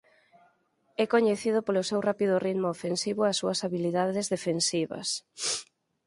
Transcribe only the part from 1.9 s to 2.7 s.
rápido ritmo